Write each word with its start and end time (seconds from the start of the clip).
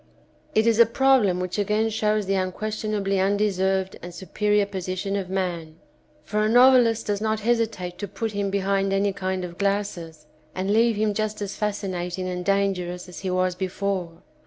It 0.55 0.65
is 0.65 0.79
a 0.79 0.87
problem 0.87 1.39
which 1.39 1.59
again 1.59 1.91
shows 1.91 2.25
the 2.25 2.33
unquestionably 2.33 3.19
undeserved 3.19 3.97
and 4.01 4.15
superior 4.15 4.65
position 4.65 5.15
of 5.15 5.29
man, 5.29 5.75
for 6.23 6.41
a 6.41 6.49
novelist 6.49 7.05
does 7.05 7.21
not 7.21 7.41
hesitate 7.41 7.99
to 7.99 8.07
put 8.07 8.31
him 8.31 8.49
behind 8.49 8.93
any 8.93 9.13
kind 9.13 9.45
of 9.45 9.59
glasses, 9.59 10.25
and 10.55 10.73
leave 10.73 10.95
him 10.95 11.13
just 11.13 11.39
as 11.39 11.55
fascinating 11.55 12.27
and 12.27 12.43
dangerous 12.43 13.07
as 13.07 13.19
he 13.19 13.29
was 13.29 13.53
before. 13.53 14.23